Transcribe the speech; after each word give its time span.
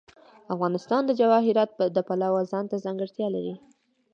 افغانستان 0.53 1.01
د 1.05 1.11
جواهرات 1.19 1.69
د 1.95 1.97
پلوه 2.07 2.41
ځانته 2.51 2.75
ځانګړتیا 2.85 3.27
لري. 3.35 3.55